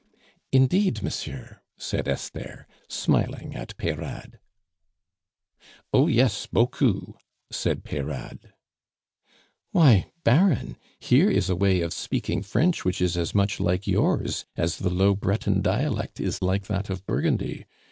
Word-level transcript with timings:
"Indeed, 0.51 1.03
monsieur," 1.03 1.59
said 1.77 2.07
Esther, 2.07 2.65
smiling 2.87 3.55
at 3.55 3.77
Peyrade. 3.77 4.39
"Oh 5.93 6.07
yes, 6.07 6.47
bocou," 6.47 7.13
said 7.51 7.83
Peyrade. 7.83 8.51
"Why, 9.73 10.07
Baron, 10.23 10.77
here 10.99 11.29
is 11.29 11.51
a 11.51 11.55
way 11.55 11.81
of 11.81 11.93
speaking 11.93 12.41
French 12.41 12.83
which 12.83 12.99
is 12.99 13.15
as 13.15 13.35
much 13.35 13.59
like 13.59 13.85
yours 13.85 14.45
as 14.55 14.77
the 14.79 14.89
low 14.89 15.13
Breton 15.13 15.61
dialect 15.61 16.19
is 16.19 16.41
like 16.41 16.65
that 16.65 16.89
of 16.89 17.05
Burgundy. 17.05 17.67